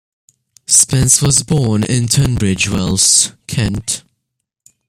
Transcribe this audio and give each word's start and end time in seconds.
Spence 0.65 1.21
was 1.21 1.43
born 1.43 1.83
in 1.83 2.07
Tunbridge 2.07 2.67
Wells, 2.67 3.33
Kent. 3.45 4.01